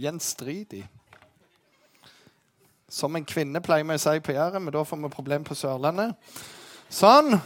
[0.00, 0.86] Gjenstridig.
[2.88, 5.56] Som en kvinne, pleier vi å si på Jæren, men da får vi problem på
[5.58, 6.16] Sørlandet.
[6.90, 7.36] Sånn.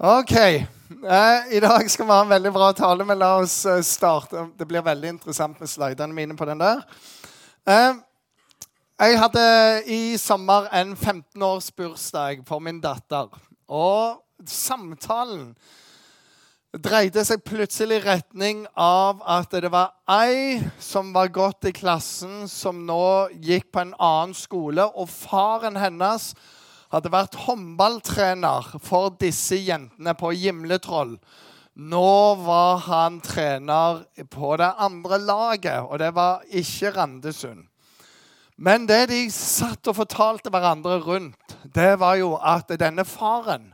[0.00, 0.32] OK.
[0.34, 4.46] Eh, I dag skal vi ha en veldig bra tale, men la oss eh, starte.
[4.56, 6.80] Det blir veldig interessant med slidene mine på den der.
[7.68, 8.00] Eh,
[9.04, 9.46] jeg hadde
[9.90, 13.28] i sommer en 15-årsbursdag for min datter.
[13.68, 15.50] Og samtalen
[16.74, 22.48] dreide seg plutselig i retning av at det var ei som var gått i klassen,
[22.50, 26.32] som nå gikk på en annen skole, og faren hennes
[26.90, 31.14] hadde vært håndballtrener for disse jentene på Gimletroll.
[31.74, 32.10] Nå
[32.42, 37.68] var han trener på det andre laget, og det var ikke Randesund.
[38.56, 43.72] Men det de satt og fortalte hverandre rundt, det var jo at denne faren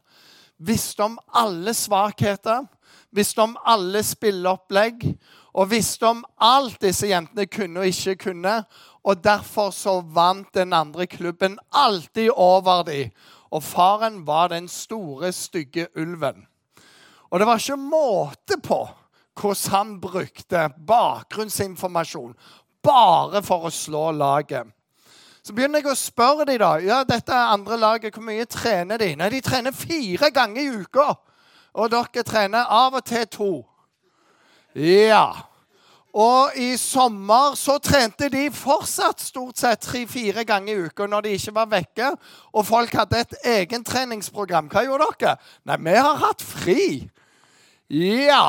[0.61, 2.65] visste om alle svakheter
[3.11, 5.07] visste om alle spilleopplegg
[5.59, 8.61] og visste om alt disse jentene kunne og ikke kunne.
[9.05, 13.11] Og derfor så vant den andre klubben alltid over dem.
[13.51, 16.47] Og faren var den store, stygge ulven.
[17.31, 18.85] Og det var ikke måte på
[19.41, 22.35] hvordan han brukte bakgrunnsinformasjon
[22.85, 24.69] bare for å slå laget.
[25.43, 26.75] Så begynner jeg å spørre dem da.
[26.85, 28.15] Ja, dette er andre laget.
[28.15, 29.15] Hvor mye trener de?
[29.17, 31.15] Nei, De trener fire ganger i uka.
[31.75, 33.53] Og dere trener av og til to.
[34.75, 35.51] Ja.
[36.11, 41.37] Og i sommer så trente de fortsatt stort sett tre-fire ganger i uka når de
[41.37, 42.11] ikke var vekke.
[42.55, 44.71] Og folk hadde et egen treningsprogram.
[44.73, 45.37] Hva gjorde dere?
[45.71, 46.85] Nei, vi har hatt fri.
[47.91, 48.45] Ja.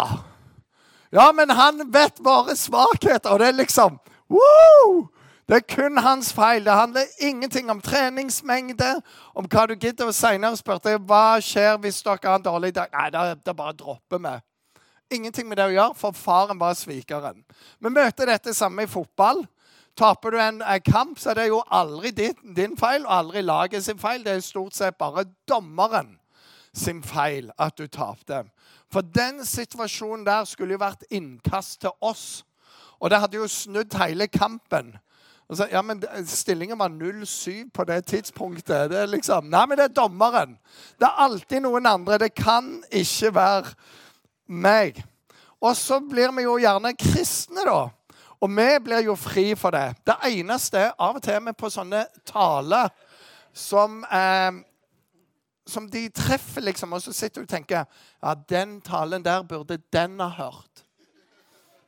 [1.14, 3.98] Ja, men han vet våre svakheter, og det er liksom
[4.32, 5.10] Woo!
[5.52, 6.64] Det er kun hans feil.
[6.64, 9.02] Det handler ingenting om treningsmengde,
[9.36, 10.08] om hva du gidder.
[10.08, 12.88] Og Seinere spurte jeg hva skjer hvis dere har en dårlig dag.
[12.94, 14.32] Nei, det, det bare dropper vi.
[15.18, 17.44] Ingenting med det å gjøre, for faren var svikeren.
[17.84, 19.44] Vi møter dette samme i fotball.
[20.00, 23.84] Taper du en, kamp, så er det jo aldri din, din feil og aldri laget
[23.84, 24.24] sin feil.
[24.24, 26.16] Det er stort sett bare dommeren
[26.72, 28.46] sin feil at du tapte.
[28.88, 32.46] For den situasjonen der skulle jo vært innkast til oss.
[33.04, 34.96] Og det hadde jo snudd hele kampen.
[35.52, 38.90] Så, ja, men Stillingen var 0-7 på det tidspunktet.
[38.92, 40.56] Det er liksom, Nei, men det er dommeren.
[41.00, 42.22] Det er alltid noen andre.
[42.22, 43.74] Det kan ikke være
[44.48, 45.02] meg.
[45.60, 47.82] Og så blir vi jo gjerne kristne, da.
[48.42, 49.92] Og vi blir jo fri for det.
[50.08, 52.90] Det eneste er av og til vi på sånne taler
[53.54, 54.64] som eh,
[55.72, 59.78] som de treffer, liksom, og så sitter du og tenker ja, den talen der burde
[59.94, 60.86] den ha hørt.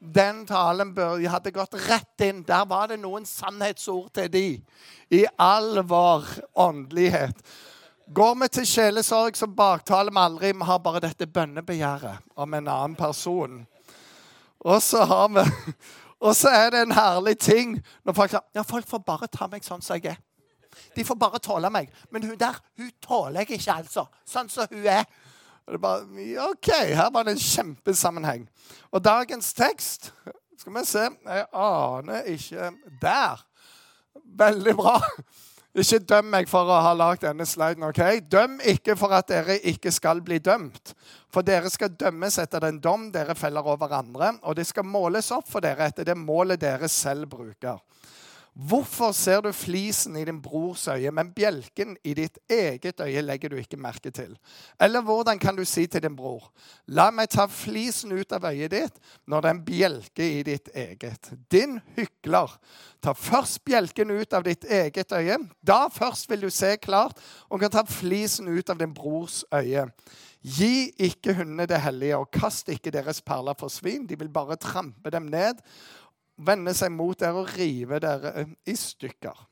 [0.03, 0.91] Den talen
[1.31, 2.41] hadde gått rett inn.
[2.44, 4.47] Der var det noen sannhetsord til de.
[5.16, 6.25] I all vår
[6.59, 7.40] åndelighet.
[8.12, 10.52] Går vi til sjelesorg, så baktaler vi aldri.
[10.52, 13.62] Vi har bare dette bønnebegjæret om en annen person.
[14.59, 15.47] Og så har vi
[16.24, 17.74] Og så er det en herlig ting
[18.08, 20.22] når folk sier ja, folk får bare ta meg sånn som jeg er.
[20.96, 21.90] De får bare tåle meg.
[22.16, 24.06] Men hun der hun tåler jeg ikke, altså.
[24.24, 25.03] Sånn som hun er.
[25.68, 26.03] Og det bare,
[26.50, 28.47] OK, her var det en kjempesammenheng.
[28.91, 30.12] Og dagens tekst
[30.59, 33.41] Skal vi se Jeg aner ikke Der.
[34.38, 35.00] Veldig bra.
[35.74, 37.84] Ikke døm meg for å ha lagd denne sliden.
[37.88, 38.22] ok?
[38.29, 40.94] Døm ikke for at dere ikke skal bli dømt.
[41.34, 45.31] For dere skal dømmes etter den dom dere feller over andre, og det skal måles
[45.34, 47.81] opp for dere etter det målet dere selv bruker.
[48.53, 53.50] Hvorfor ser du flisen i din brors øye, men bjelken i ditt eget øye legger
[53.50, 54.36] du ikke merke til?
[54.78, 56.52] Eller hvordan kan du si til din bror,
[56.86, 60.69] la meg ta flisen ut av øyet ditt når det er en bjelke i ditt
[60.69, 61.31] eget?
[61.50, 62.53] Din hykler,
[63.02, 65.40] ta først bjelken ut av ditt eget øye.
[65.66, 67.18] Da først vil du se klart
[67.50, 69.88] og kan ta flisen ut av din brors øye.
[70.44, 74.03] Gi ikke hundene det hellige, og kast ikke deres perler for svin.
[74.06, 75.62] De vil bare trampe dem ned
[76.38, 79.48] vende seg mot dere og rive dere i stykker.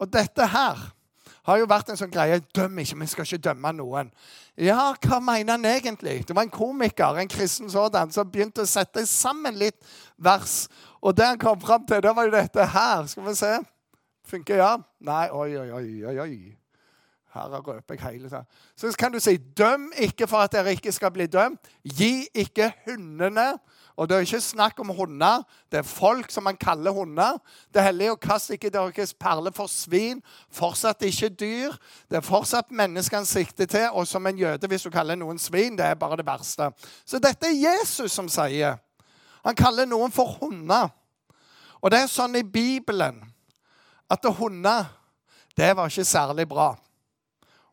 [0.00, 0.80] Og dette her
[1.42, 4.12] har jo vært en sånn greie Døm ikke, vi skal ikke dømme noen.
[4.58, 6.20] Ja, hva mener han egentlig?
[6.26, 9.78] Det var en komiker en kristen sådan, som begynte å sette sammen litt
[10.16, 10.66] vers.
[11.02, 13.06] Og det han kom fram til, det var jo dette her.
[13.10, 13.52] Skal vi se.
[14.30, 14.72] Funker ja?
[15.02, 15.70] Nei, oi, oi,
[16.06, 16.18] oi.
[16.22, 16.34] oi.
[17.32, 18.44] Her røper jeg hele tiden.
[18.76, 21.70] Så kan du si døm ikke for at dere ikke skal bli dømt.
[21.82, 23.54] Gi ikke hundene
[23.96, 25.42] og det er ikke snakk om hunder.
[25.72, 27.36] Det er folk som man kaller hunder.
[27.74, 30.22] Det er og å kaste ikke deres perler for svin.
[30.50, 31.76] Fortsatt ikke dyr.
[32.08, 33.88] Det er fortsatt menneskene sikter til.
[33.92, 36.70] Og som en jøde, hvis du kaller noen svin, det er bare det verste.
[37.04, 38.80] Så dette er Jesus som sier.
[39.44, 40.88] Han kaller noen for hunder.
[41.82, 43.20] Og det er sånn i Bibelen
[44.12, 44.86] at hunder,
[45.56, 46.72] det var ikke særlig bra.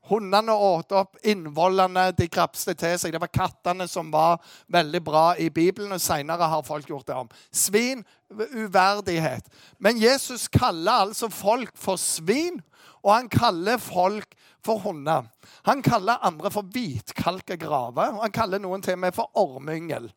[0.07, 3.13] Hundene åt opp innvollene, de grapste til seg.
[3.13, 4.39] Det var kattene som var
[4.71, 7.29] veldig bra i Bibelen, og seinere har folk gjort det om.
[7.51, 9.49] Svin, uverdighet.
[9.77, 12.61] Men Jesus kaller altså folk for svin,
[13.03, 14.33] og han kaller folk
[14.65, 15.27] for hunder.
[15.67, 20.09] Han kaller andre for hvitkalkegrave, og han kaller noen til og for ormyngel.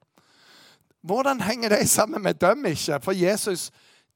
[1.03, 3.01] Hvordan henger det sammen med døm ikke?
[3.03, 3.71] For Jesus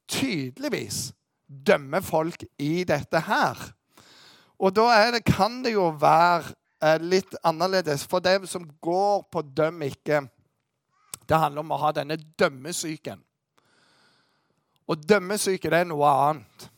[0.09, 1.11] tydeligvis
[1.47, 3.73] dømmer folk i dette her.
[4.59, 8.07] Og da det, kan det jo være eh, litt annerledes.
[8.09, 10.25] For det som går på døm ikke,
[11.27, 13.21] det handler om å ha denne dømmesyken.
[14.87, 16.69] Og dømmesyke, det er noe annet.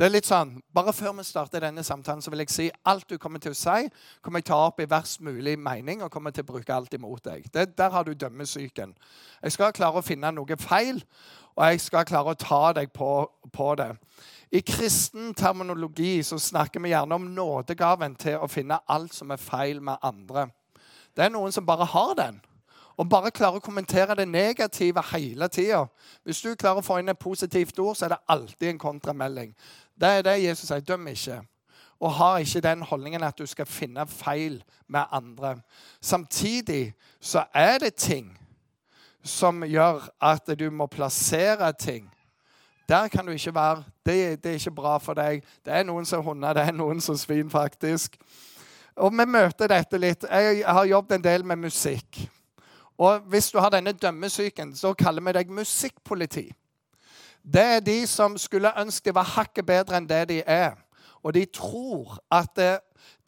[0.00, 3.04] Det er litt sånn, Bare før vi starter denne samtalen, så vil jeg si alt
[3.10, 3.90] du kommer til å si,
[4.24, 7.20] kommer jeg ta opp i verst mulig mening og kommer til å bruke alt imot
[7.26, 7.50] deg.
[7.52, 8.94] Det, der har du dømmesyken.
[9.42, 11.02] Jeg skal klare å finne noe feil,
[11.52, 13.10] og jeg skal klare å ta deg på,
[13.52, 13.90] på det.
[14.52, 19.38] I kristen terminologi så snakker vi gjerne om nådegaven til å finne alt som er
[19.38, 20.48] feil med andre.
[21.14, 22.40] Det er noen som bare har den.
[22.98, 25.84] Og bare klarer å kommentere det negative hele tida.
[26.26, 29.54] Hvis du klarer å få inn et positivt ord, så er det alltid en kontramelding.
[29.94, 30.82] Det er det Jesus sier.
[30.84, 31.40] Døm ikke.
[32.00, 34.58] Og har ikke den holdningen at du skal finne feil
[34.88, 35.60] med andre.
[36.00, 38.34] Samtidig så er det ting
[39.22, 42.10] som gjør at du må plassere ting
[42.90, 43.84] der kan du ikke være.
[44.06, 45.44] Det, det, er ikke bra for deg.
[45.64, 48.16] Det er noen som hunder, det er noen som svin, faktisk.
[48.96, 50.26] Og vi møter dette litt.
[50.26, 52.18] Jeg har jobbet en del med musikk.
[52.98, 56.50] Og hvis du har denne dømmesyken, så kaller vi deg musikkpoliti.
[57.40, 60.74] Det er de som skulle ønske de var hakket bedre enn det de er.
[61.22, 62.58] Og de tror at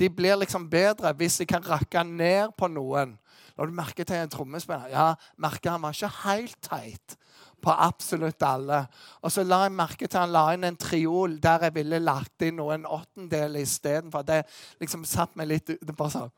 [0.01, 3.15] de blir liksom bedre hvis de kan rakke ned på noen.
[3.57, 7.17] Når du merker til en trommespiller ja, merker han var ikke helt teit
[7.63, 8.83] på absolutt alle.
[9.23, 12.45] Og så la jeg merke til han la inn en triol der jeg ville lagt
[12.47, 14.27] inn noen åttendel istedenfor.
[14.27, 14.43] Det
[14.83, 16.33] liksom satt meg litt det bare sånn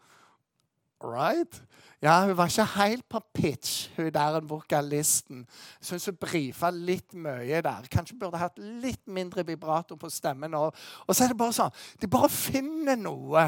[1.04, 1.62] Right?
[2.00, 5.42] Ja, hun var ikke helt på pitch, hun der vokalisten.
[5.80, 7.88] Jeg syns hun brifa litt mye der.
[7.92, 10.54] Kanskje burde hatt litt mindre vibrato på stemmen.
[10.54, 10.72] Og,
[11.06, 13.46] og så er det bare sånn De bare finner noe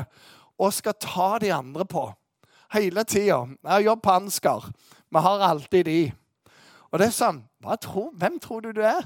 [0.56, 2.06] og skal ta de andre på.
[2.72, 3.42] Hele tida.
[3.44, 4.70] Jeg har jobb på Ansgar.
[5.08, 6.00] Vi har alltid de.
[6.90, 7.42] Og det er sånn
[7.74, 9.02] tror, Hvem tror du du er?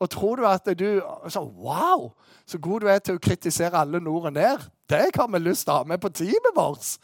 [0.00, 2.12] Og tror du at du så, Wow,
[2.46, 4.66] så god du er til å kritisere alle nord og ned.
[4.90, 6.98] Det har vi lyst til å ha med på teamet vårt.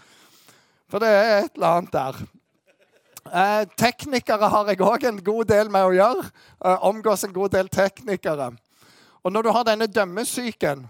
[0.91, 2.21] For det er et eller annet der.
[3.31, 6.25] Eh, teknikere har jeg òg en god del med å gjøre.
[6.65, 8.51] Eh, omgås en god del teknikere.
[9.23, 10.87] Og når du har denne dømmesyken,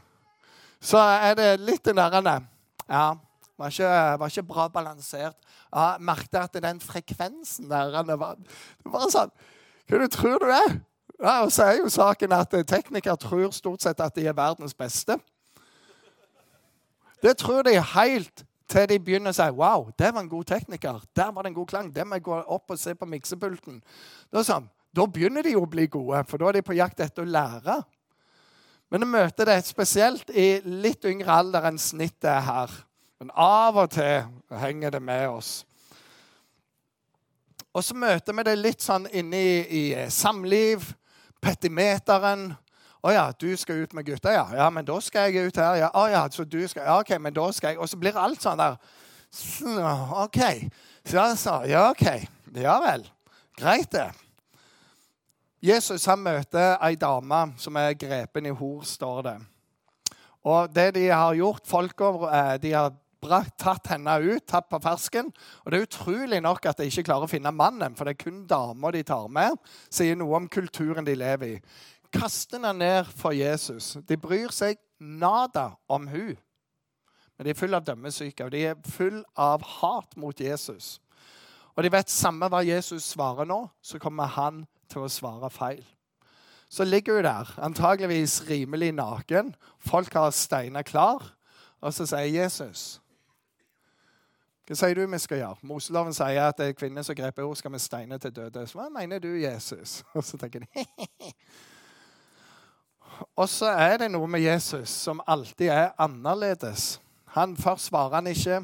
[0.81, 2.39] så er det litt nærende.
[2.89, 3.12] Ja,
[3.59, 5.37] var ikke, var ikke bra balansert.
[5.71, 9.35] Jeg merket at den frekvensen der var, det var sånn
[9.90, 10.78] hva du tror du er?
[11.20, 14.37] Ja, og så er jo saken at eh, Teknikere tror stort sett at de er
[14.37, 15.19] verdens beste.
[17.20, 21.02] Det tror de helt til de begynner å si Wow, det var en god tekniker.
[21.16, 21.90] Der var det en god klang.
[21.94, 23.82] Det må jeg gå opp og se på miksepulten.
[24.32, 27.02] Da, sånn, da begynner de jo å bli gode, for da er de på jakt
[27.02, 27.81] etter å lære.
[28.90, 32.72] Men jeg møter det spesielt i litt yngre alder enn snittet her.
[33.20, 34.25] Men av og til
[34.62, 35.50] henger det med oss.
[37.75, 40.93] Og så møter vi det litt sånn inne i, eh, samliv,
[41.40, 42.56] petimeteren.
[43.00, 44.46] 'Å ja, du skal ut med gutta, ja.
[44.52, 47.19] Ja, men da skal jeg ut her.' Ja, å ja, så du skal, ja, ok,
[47.19, 48.76] men da skal jeg Og så blir alt sånn der.
[50.25, 50.40] OK.
[51.05, 52.28] Så, så, ja, OK.
[52.55, 53.06] Ja vel.
[53.56, 54.11] Greit, det.
[55.62, 59.37] Jesus han møter ei dame som er grepen i hor, står det.
[60.45, 65.31] Og det de har gjort, folka eh, de har tatt henne ut, tatt på fersken.
[65.65, 68.25] Og det er utrolig nok at de ikke klarer å finne mannen, for det er
[68.25, 69.59] kun damer de tar med.
[69.91, 71.61] Sier noe om kulturen de lever i.
[72.11, 73.97] Kaster henne ned for Jesus.
[74.07, 76.37] De bryr seg nada om hun.
[77.37, 80.99] Men de er full av dømmesyke, og de er full av hat mot Jesus.
[81.77, 85.85] Og de vet samme hva Jesus svarer nå, så kommer han til å svare feil.
[86.71, 89.55] Så ligger hun der, antageligvis rimelig naken.
[89.79, 91.33] Folk har steiner klar.
[91.81, 93.00] Og så sier Jesus
[94.71, 95.67] hva sier du vi skal gjøre?
[95.67, 98.62] Moseloven sier at det er kvinner som grep ord, skal vi steine til døde.
[98.71, 100.05] Så hva mener du, Jesus?
[100.15, 100.85] Og så tenker de
[103.35, 107.00] Og så er det noe med Jesus som alltid er annerledes.
[107.35, 108.62] Han Først svarer han ikke,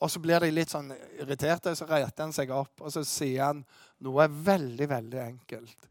[0.00, 0.88] og så blir de litt sånn
[1.20, 1.76] irriterte.
[1.76, 3.62] Så retter han seg opp, og så sier han
[4.00, 5.88] noe veldig, veldig enkelt.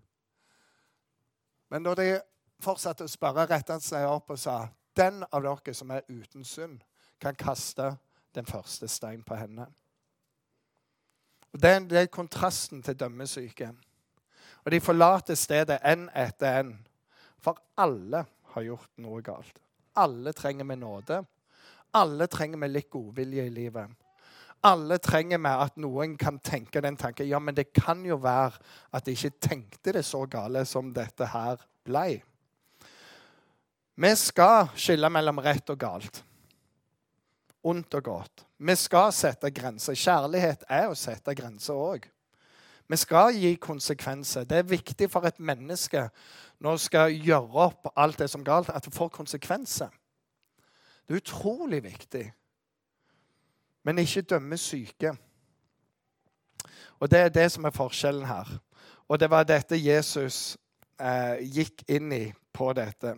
[1.70, 2.10] Men når de
[2.66, 4.68] fortsatte å spørre, rettet han seg opp og sa,
[4.98, 6.82] 'Den av dere som er uten synd,
[7.22, 7.94] kan kaste
[8.36, 9.68] den første stein på henne.
[11.54, 13.72] Og det, er kontrasten til dømmesyke.
[14.66, 16.76] Og de forlater stedet én etter én.
[17.42, 19.62] For alle har gjort noe galt.
[19.96, 21.24] Alle trenger med nåde.
[21.94, 23.90] Alle trenger vi litt godvilje i livet.
[24.64, 27.28] Alle trenger vi at noen kan tenke den tanken.
[27.28, 28.60] Ja, men det kan jo være
[28.94, 32.20] at de ikke tenkte det så gale som dette her blei.
[34.00, 36.22] Vi skal skille mellom rett og galt.
[37.64, 38.46] Ondt og godt.
[38.58, 39.98] Vi skal sette grenser.
[39.98, 42.06] Kjærlighet er å sette grenser òg.
[42.90, 44.48] Vi skal gi konsekvenser.
[44.50, 46.08] Det er viktig for et menneske
[46.60, 49.92] når det skal gjøre opp alt det som er galt, at det får konsekvenser.
[51.08, 52.24] Det er utrolig viktig.
[53.84, 55.14] Men ikke dømme syke.
[57.00, 58.60] Og Det er det som er forskjellen her.
[59.08, 60.58] Og det var dette Jesus
[61.00, 63.16] eh, gikk inn i på dette.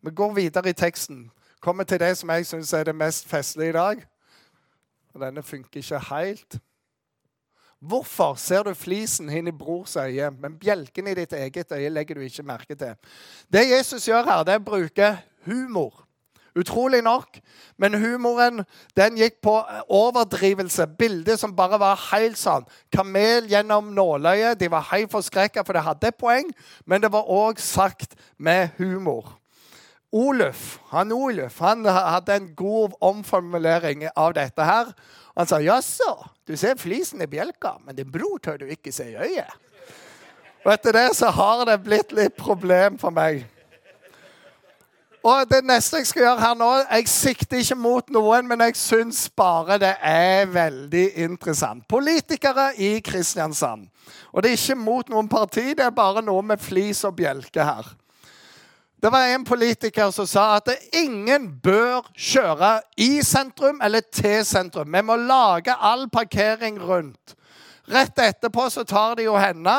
[0.00, 1.30] Vi går videre i teksten.
[1.64, 4.00] Kommer til det som jeg syns er det mest festlige i dag.
[5.14, 6.58] Og denne funker ikke helt.
[7.80, 12.18] Hvorfor ser du flisen inn i brors øye, men bjelken i ditt eget øye legger
[12.18, 12.92] du ikke merke til?
[13.52, 15.08] Det Jesus gjør her, det er å bruke
[15.46, 16.02] humor.
[16.54, 17.40] Utrolig nok.
[17.80, 18.60] Men humoren
[18.96, 19.54] den gikk på
[19.88, 20.86] overdrivelse.
[20.98, 22.68] Bildet som bare var helt sånn.
[22.92, 24.60] Kamel gjennom nåløyet.
[24.60, 26.52] De var helt forskrekka, for det hadde et poeng,
[26.84, 29.32] men det var òg sagt med humor.
[30.14, 34.62] Oluf han Oluf, han hadde en god omformulering av dette.
[34.62, 34.92] her.
[35.36, 39.04] Han sa 'jaså, du ser flisen i bjelka, men din bror tør du ikke se
[39.10, 39.58] i øyet'.
[40.64, 43.44] Og etter det så har det blitt litt problem for meg.
[45.24, 48.76] Og det neste jeg skal gjøre her nå Jeg sikter ikke mot noen, men jeg
[48.76, 51.88] syns bare det er veldig interessant.
[51.88, 53.88] Politikere i Kristiansand.
[54.32, 57.64] Og det er ikke mot noen parti, det er bare noe med flis og bjelke
[57.64, 57.94] her.
[59.04, 64.88] Det var en politiker som sa at ingen bør kjøre i sentrum eller til sentrum.
[64.88, 67.34] Vi må lage all parkering rundt.
[67.84, 69.74] Rett etterpå så tar de jo henne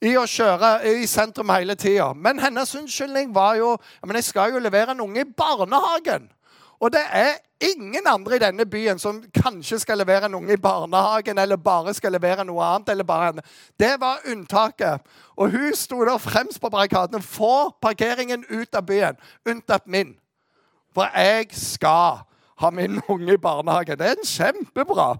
[0.00, 2.14] i å kjøre i sentrum hele tida.
[2.16, 6.30] Men hennes unnskyldning var jo men jeg skal jo levere en unge i barnehagen.
[6.84, 10.60] Og det er ingen andre i denne byen som kanskje skal levere en unge i
[10.60, 12.88] barnehagen eller bare skal levere noe annet.
[12.92, 13.40] eller bare en.
[13.80, 15.00] Det var unntaket.
[15.36, 17.22] Og hun sto der fremst på barrikadene.
[17.22, 19.16] Få parkeringen ut av byen,
[19.48, 20.12] unntatt min.
[20.94, 22.20] For jeg skal
[22.60, 23.98] ha min unge i barnehagen.
[23.98, 25.14] Det er en kjempebra.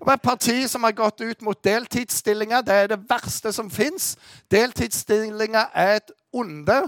[0.00, 2.62] Det var et parti som har gått ut mot deltidsstillinger.
[2.64, 4.14] Det er det verste som fins.
[4.50, 6.78] Deltidsstillinger er et onde.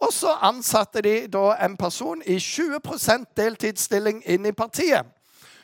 [0.00, 5.04] Og så ansatte de da en person i 20% deltidsstilling inn i partiet.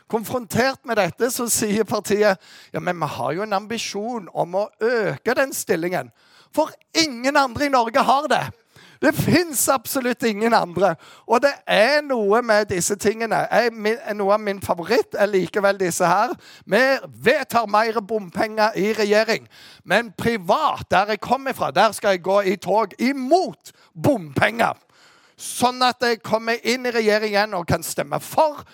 [0.09, 2.37] Konfrontert med dette så sier partiet
[2.73, 6.13] ja, men vi har jo en ambisjon om å øke den stillingen.
[6.53, 8.45] For ingen andre i Norge har det.
[9.01, 10.95] Det fins absolutt ingen andre.
[11.27, 13.45] Og det er noe med disse tingene.
[13.47, 13.71] Jeg,
[14.19, 16.35] noe av min favoritt er likevel disse her.
[16.67, 16.83] Vi
[17.23, 19.47] vedtar mer bompenger i regjering.
[19.85, 24.75] Men privat, der jeg kommer fra, der skal jeg gå i tog imot bompenger.
[25.39, 28.65] Sånn at jeg kommer inn i regjering igjen og kan stemme for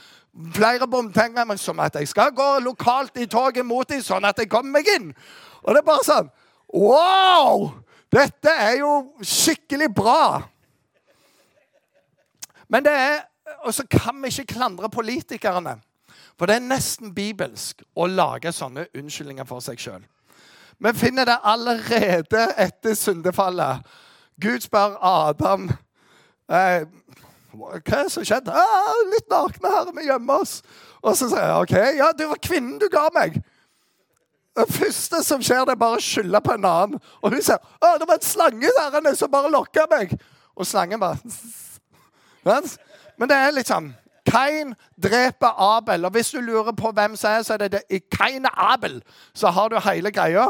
[0.54, 4.40] flere bompenger, men som at jeg skal gå lokalt i tog imot dem, sånn at
[4.40, 5.12] jeg kommer meg inn.
[5.62, 6.32] Og det er bare sånn
[6.74, 7.83] Wow!
[8.14, 8.90] Dette er jo
[9.22, 10.42] skikkelig bra.
[12.68, 13.22] Men det er
[13.64, 15.78] Og så kan vi ikke klandre politikerne.
[16.38, 20.02] For det er nesten bibelsk å lage sånne unnskyldninger for seg sjøl.
[20.78, 23.84] Vi finner det allerede etter syndefallet.
[24.40, 25.68] Gud spør Adam
[26.50, 26.84] eh,
[27.54, 28.52] hva er det som skjedde.
[28.52, 30.62] Ah, 'Litt nakne, her, vi gjemmer oss.'
[31.02, 33.38] Og så sier jeg, 'OK, ja, det var kvinnen du ga meg.'
[34.54, 37.02] Det første som skjer, det er bare å skylde på en annen.
[37.22, 40.14] Og hun sier å, det var en slange der som bare lokka meg.
[40.54, 41.18] Og slangen bare
[43.18, 43.92] Men det er sånn
[44.24, 46.06] Kain dreper Abel.
[46.06, 48.62] Og hvis du lurer på hvem som er, så er det, det i Kain og
[48.72, 49.02] Abel.
[49.34, 50.48] Så har du hele greia.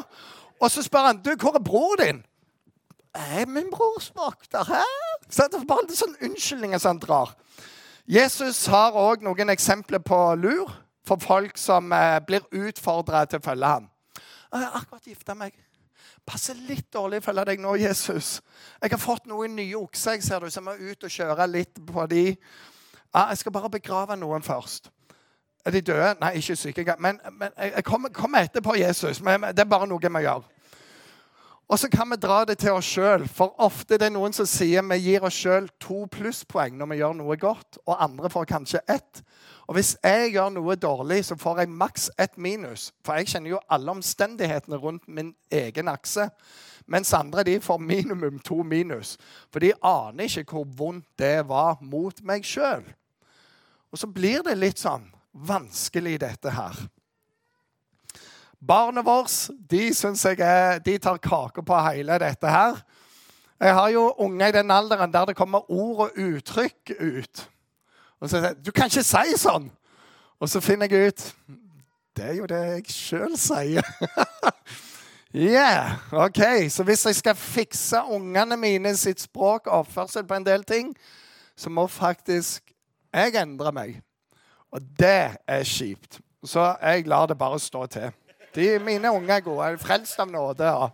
[0.60, 2.22] Og så spør han du, hvor er bror din.
[3.14, 4.94] Er min bror vokter her?
[5.30, 7.34] Så det er bare litt sånn unnskyldninger som han drar.
[8.06, 10.70] Jesus har òg noen eksempler på lur
[11.08, 13.90] for folk som eh, blir utfordra til å følge ham.
[14.54, 15.54] Jeg har akkurat gifta meg.
[16.26, 18.36] Passer litt dårlig å følge deg nå, Jesus.
[18.78, 22.06] Jeg har fått noen nye okser ser du, som må ut og kjøre litt på
[22.06, 22.24] de.
[23.14, 24.90] jeg skal bare begrave noen først.
[25.64, 26.14] Er de døde?
[26.20, 26.96] Nei, ikke syke.
[26.98, 29.20] Men, men jeg kommer, kommer etterpå, Jesus.
[29.20, 30.46] Men det er bare noe vi gjør.
[31.68, 33.24] Og så kan vi dra det til oss sjøl.
[33.28, 36.98] For ofte det er noen som sier vi gir oss sjøl to plusspoeng når vi
[37.00, 39.22] gjør noe godt, og andre får kanskje ett.
[39.64, 42.90] Og hvis jeg gjør noe dårlig, så får jeg maks ett minus.
[43.04, 46.28] For jeg kjenner jo alle omstendighetene rundt min egen akse.
[46.86, 49.16] Mens andre de får minimum to minus.
[49.48, 52.84] For de aner ikke hvor vondt det var mot meg sjøl.
[53.88, 56.76] Og så blir det litt sånn vanskelig, dette her.
[58.66, 59.28] Barna våre
[59.70, 62.80] de synes jeg er, de tar kake på hele dette her.
[63.60, 67.50] Jeg har jo unger i den alderen der det kommer ord og uttrykk ut.
[68.20, 69.70] Og så sier jeg, 'Du kan ikke si sånn!'
[70.40, 71.34] Og så finner jeg ut
[72.16, 73.82] Det er jo det jeg sjøl sier.
[75.34, 76.70] yeah, ok.
[76.70, 80.94] Så hvis jeg skal fikse ungene mine sitt språk og oppførsel på en del ting,
[81.56, 82.70] så må faktisk
[83.14, 84.02] jeg endre meg.
[84.70, 86.20] Og det er kjipt.
[86.44, 88.12] Så jeg lar det bare stå til.
[88.54, 89.70] De, mine unger er gode.
[89.82, 90.64] Frelst av nåde.
[90.64, 90.90] Ja.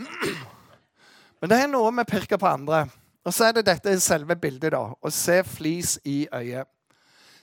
[1.40, 2.84] Men det er noe med pirke på andre.
[3.24, 4.72] Og så er det dette selve bildet.
[4.74, 6.68] da, Å se flis i øyet.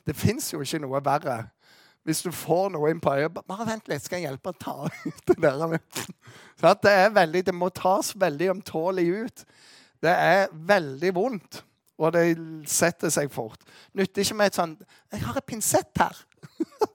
[0.08, 1.38] Det fins jo ikke noe verre.
[2.08, 4.76] Hvis du får noe inn på øyet Bare vent litt, skal jeg hjelpe å ta
[5.10, 5.80] ut det der.
[6.60, 9.44] Så det, er veldig, det må tas veldig ømtålig ut.
[10.04, 11.64] Det er veldig vondt,
[11.98, 12.24] og det
[12.70, 13.60] setter seg fort.
[13.98, 16.24] Nytter ikke med et sånt 'Jeg har et pinsett her.'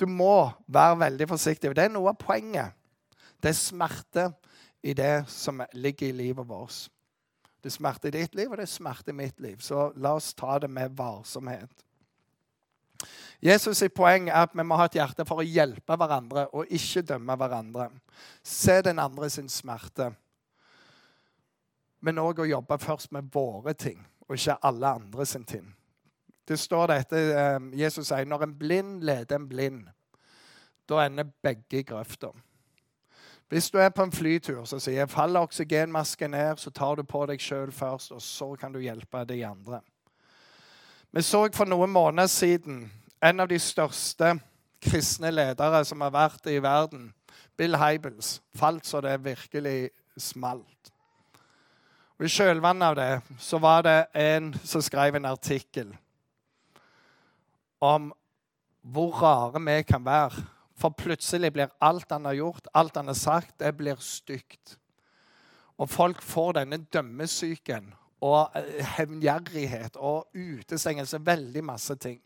[0.00, 1.72] Du må være veldig forsiktig.
[1.76, 2.76] Det er noe av poenget.
[3.42, 4.26] Det er smerte
[4.84, 6.86] i det som ligger i livet vårt.
[7.62, 9.56] Det er smerte i ditt liv, og det er smerte i mitt liv.
[9.64, 11.82] Så la oss ta det med varsomhet.
[13.42, 16.70] Jesus' sitt poeng er at vi må ha et hjerte for å hjelpe hverandre og
[16.72, 17.90] ikke dømme hverandre.
[18.42, 20.12] Se den andre sin smerte.
[22.00, 23.98] Men òg å jobbe først med våre ting,
[24.28, 25.66] og ikke alle andre sin ting.
[26.48, 29.86] Det står dette eh, Jesus sier når en blind leder en blind,
[30.86, 32.30] da ender begge i grøfta.
[33.50, 37.02] Hvis du er på en flytur så sier jeg, faller oksygenmasken ned, så tar du
[37.06, 39.80] på deg sjøl først, og så kan du hjelpe de andre.
[41.14, 42.88] Vi så for noen måneder siden
[43.22, 44.34] en av de største
[44.82, 47.12] kristne ledere som har vært i verden,
[47.56, 50.90] Bill Heibels, falt så det virkelig smalt.
[52.18, 55.94] Og I kjølvannet av det så var det en som skrev en artikkel
[57.78, 58.12] om
[58.86, 60.44] hvor rare vi kan være.
[60.76, 64.76] For plutselig blir alt han har gjort, alt han har sagt, det blir stygt.
[65.76, 67.92] Og folk får denne dømmesyken
[68.24, 71.20] og eh, hevngjerrighet og utestengelse.
[71.26, 72.20] Veldig masse ting.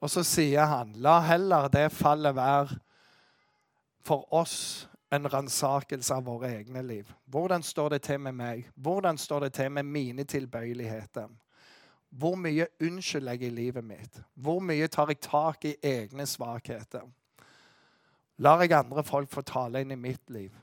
[0.00, 2.78] Og så sier han, la heller det fallet være
[4.06, 7.10] for oss en ransakelse av våre egne liv.
[7.30, 8.66] Hvordan står det til med meg?
[8.74, 11.30] Hvordan står det til med mine tilbøyeligheter?
[12.16, 14.20] Hvor mye unnskylder jeg i livet mitt?
[14.34, 17.04] Hvor mye tar jeg tak i egne svakheter?
[18.38, 20.54] Lar jeg andre folk få tale inn i mitt liv?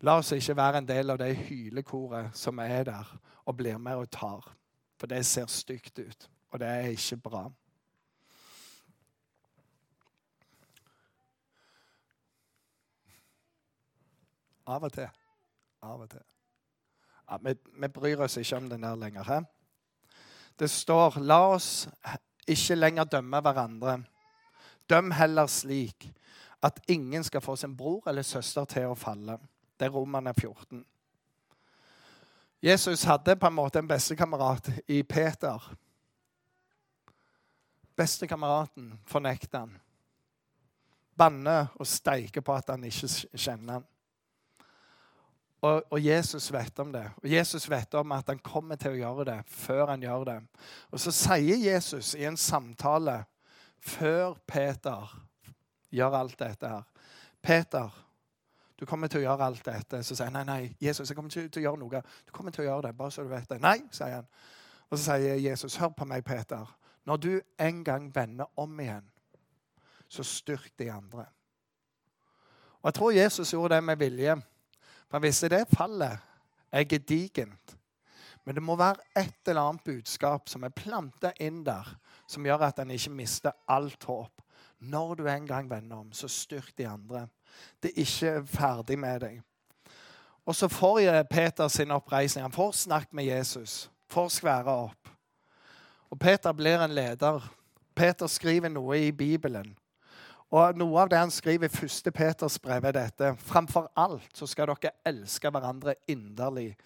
[0.00, 3.12] La oss ikke være en del av det hylekoret som er der
[3.44, 4.48] og blir med og tar.
[4.96, 7.42] For det ser stygt ut, og det er ikke bra.
[14.66, 15.12] Av og til.
[15.82, 16.24] Av og til.
[17.30, 19.24] Ja, vi, vi, bryr oss ikke om den der lenger.
[19.24, 19.40] He?
[20.58, 21.88] Det står La oss
[22.46, 23.98] ikke lenger dømme hverandre.
[24.90, 26.12] Døm heller slik
[26.62, 29.38] at ingen skal få sin bror eller søster til å falle.
[29.78, 30.84] Det er Romerne 14.
[32.62, 35.62] Jesus hadde på en måte en bestekamerat i Peter.
[37.96, 39.76] Bestekameraten fornekter han.
[41.16, 43.86] Banner og steiker på at han ikke kjenner han.
[45.66, 47.04] Og, og, Jesus vet om det.
[47.22, 50.36] Og Jesus vet om at han kommer til å gjøre det før han gjør det.
[50.92, 53.22] Og så sier Jesus i en samtale
[53.82, 55.10] før Peter
[55.90, 56.84] gjør alt dette her
[57.46, 57.90] Peter,
[58.76, 60.02] du kommer til å gjøre alt dette.
[60.02, 62.00] Så sier han nei, nei, Jesus, jeg kommer ikke til å gjøre noe.
[62.26, 63.60] Du kommer til å gjøre det, bare så du vet det.
[63.62, 64.26] Nei, sier han.
[64.90, 66.66] Og så sier Jesus, hør på meg, Peter.
[67.06, 67.30] Når du
[67.62, 69.06] en gang vender om igjen,
[70.10, 71.28] så styrk de andre.
[72.82, 74.36] Og Jeg tror Jesus gjorde det med vilje.
[75.10, 76.18] For hvis det fallet
[76.72, 77.76] er gedigent,
[78.46, 81.88] men det må være et eller annet budskap som er planta inn der,
[82.30, 84.42] som gjør at en ikke mister alt håp.
[84.78, 87.26] Når du en gang vender om, så styrk de andre.
[87.82, 89.40] Det er ikke ferdig med deg.
[90.46, 92.44] Og så får Peter sin oppreisning.
[92.44, 93.90] Han får snakke med Jesus.
[94.08, 95.08] Får skvære opp.
[96.10, 97.52] Og Peter blir en leder.
[97.94, 99.74] Peter skriver noe i Bibelen
[100.54, 102.12] og Noe av det han skriver i 1.
[102.14, 103.32] Peters brev, er dette.
[103.42, 106.76] Framfor alt så skal dere elske hverandre inderlig,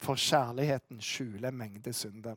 [0.00, 2.36] for kjærligheten skjuler mengde synder.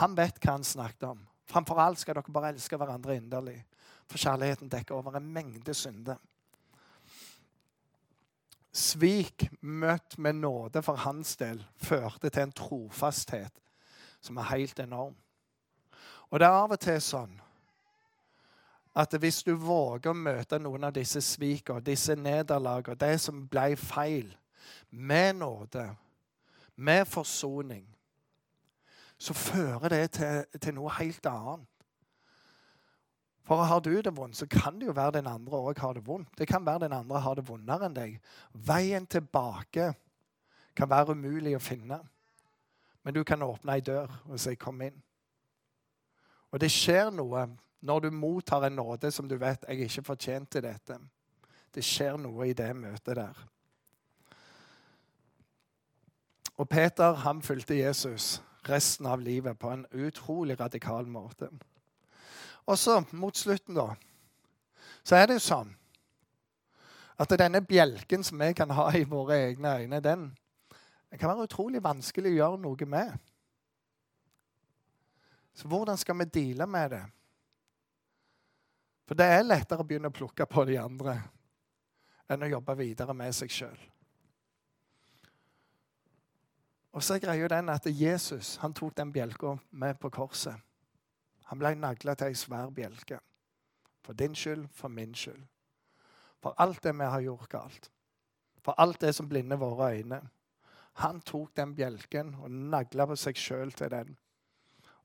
[0.00, 1.20] Han vet hva han snakket om.
[1.48, 3.56] Framfor alt skal dere bare elske hverandre inderlig,
[4.08, 6.20] for kjærligheten dekker over en mengde synder.
[8.72, 13.64] Svik møtt med nåde for hans del førte til en trofasthet
[14.20, 15.16] som er helt enorm.
[16.28, 17.32] Og det er av og til sånn
[18.98, 23.76] at hvis du våger å møte noen av disse svikene, disse nederlagene, det som ble
[23.78, 24.32] feil,
[24.90, 25.84] med nåde,
[26.76, 27.84] med forsoning,
[29.18, 31.66] så fører det til, til noe helt annet.
[33.48, 36.04] For har du det vondt, så kan det jo være den andre òg har det
[36.06, 36.34] vondt.
[36.38, 38.18] Det kan være den andre har det vondere enn deg.
[38.52, 39.92] Veien tilbake
[40.76, 42.02] kan være umulig å finne.
[43.02, 45.00] Men du kan åpne ei dør og si 'kom inn'.
[46.52, 47.46] Og det skjer noe
[47.80, 50.98] når du mottar en nåde som du vet jeg ikke fortjente dette.
[51.74, 53.46] Det skjer noe i det møtet der.
[56.58, 61.48] Og Peter han fulgte Jesus resten av livet på en utrolig radikal måte.
[62.66, 63.94] Og så, mot slutten, da,
[65.06, 65.70] så er det jo sånn
[67.18, 70.26] at denne bjelken som vi kan ha i våre egne øyne, den,
[71.10, 73.14] den kan være utrolig vanskelig å gjøre noe med.
[75.58, 77.04] Så hvordan skal vi deale med det?
[79.08, 81.16] For det er lettere å begynne å plukke på de andre
[82.28, 83.78] enn å jobbe videre med seg sjøl.
[86.92, 90.56] Og så er greia den at Jesus han tok den bjelka med på korset.
[91.48, 93.20] Han ble nagla til ei svær bjelke.
[94.04, 95.44] For din skyld, for min skyld.
[96.42, 97.90] For alt det vi har gjort galt.
[98.64, 100.20] For alt det som blinder våre øyne.
[101.00, 104.16] Han tok den bjelken og nagla på seg sjøl til den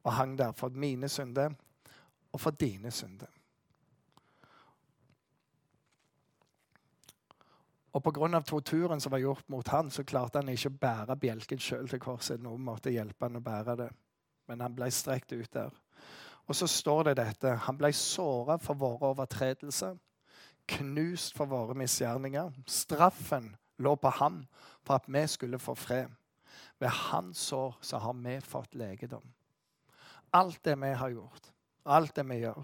[0.03, 1.53] og hang der for mine synder
[2.31, 3.29] og for dine synder.
[7.93, 8.41] Og pga.
[8.41, 11.99] torturen som var gjort mot han, så klarte han ikke å bære bjelken sjøl til
[11.99, 12.41] korset.
[12.41, 13.89] Noen måtte hjelpe han å bære det.
[14.47, 15.71] Men han ble strekt ut der.
[16.47, 17.53] Og så står det dette.
[17.67, 19.95] Han ble såra for våre overtredelser,
[20.67, 22.51] knust for våre misgjerninger.
[22.67, 24.43] Straffen lå på ham
[24.83, 26.09] for at vi skulle få fred.
[26.79, 29.23] Ved hans sår så har vi fått legedom.
[30.33, 31.51] Alt det vi har gjort,
[31.85, 32.63] alt det vi gjør,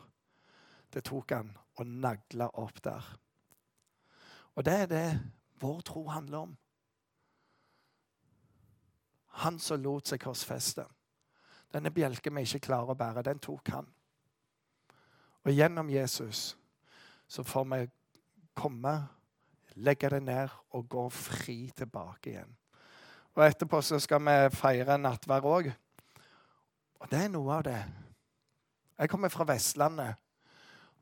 [0.93, 3.05] det tok han og nagla opp der.
[4.59, 5.19] Og det er det
[5.61, 6.57] vår tro handler om.
[9.39, 10.83] Han som lot seg korsfeste.
[11.71, 13.87] Denne bjelken vi ikke klarer å bære, den tok han.
[15.47, 16.57] Og gjennom Jesus
[17.29, 17.81] så får vi
[18.57, 18.93] komme,
[19.79, 22.55] legge det ned og gå fri tilbake igjen.
[23.37, 25.69] Og etterpå så skal vi feire nattvær òg.
[26.99, 27.79] Og det er noe av det.
[28.99, 30.19] Jeg kommer fra Vestlandet.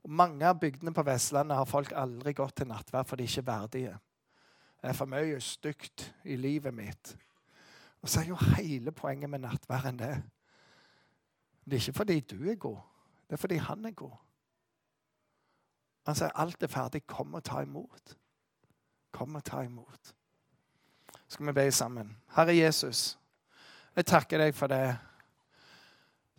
[0.08, 3.48] Mange av bygdene på Vestlandet har folk aldri gått til nattverd for de er ikke
[3.48, 3.96] verdige.
[4.78, 7.12] Det er for mye stygt i livet mitt.
[8.02, 10.14] Og så er jo hele poenget med nattverden det.
[11.66, 12.80] Det er ikke fordi du er god,
[13.28, 14.16] det er fordi han er god.
[16.08, 18.16] Han sier alt er ferdig, kom og ta imot.
[19.12, 20.14] Kom og ta imot.
[21.28, 22.14] Skal vi be sammen.
[22.32, 23.18] Herre Jesus,
[23.96, 24.96] jeg takker deg for det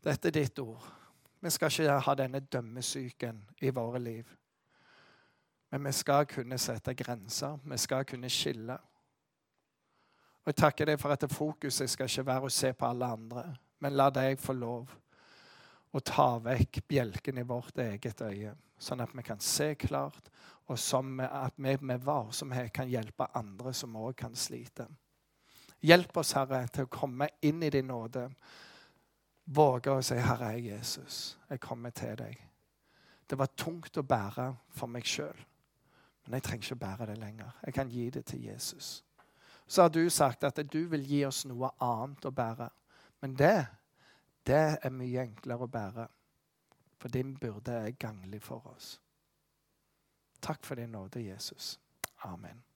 [0.04, 0.97] dette er ditt ord.
[1.40, 4.36] Vi skal ikke ha denne dømmesyken i våre liv.
[5.70, 7.58] Men vi skal kunne sette grenser.
[7.64, 8.78] Vi skal kunne skille.
[10.42, 13.42] Og Jeg takker deg for at fokuset skal ikke være å se på alle andre,
[13.84, 14.94] men la deg få lov
[15.92, 20.30] å ta vekk bjelken i vårt eget øye, sånn at vi kan se klart,
[20.68, 24.88] og sånn at vi med varsomhet kan hjelpe andre som òg kan slite.
[25.84, 28.26] Hjelp oss, Herre, til å komme inn i din nåde
[29.54, 31.38] våge å si, 'Herre, jeg er Jesus.
[31.50, 32.44] Jeg kommer til deg.'
[33.30, 35.44] Det var tungt å bære for meg sjøl,
[36.24, 37.50] men jeg trenger ikke bære det lenger.
[37.66, 39.04] Jeg kan gi det til Jesus.
[39.66, 42.70] Så har du sagt at du vil gi oss noe annet å bære.
[43.20, 43.66] Men det,
[44.46, 46.06] det er mye enklere å bære.
[46.98, 49.00] For din byrde er ganglig for oss.
[50.40, 51.78] Takk for din nåde, Jesus.
[52.24, 52.67] Amen.